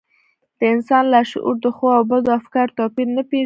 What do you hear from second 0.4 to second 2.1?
د انسان لاشعور د ښو او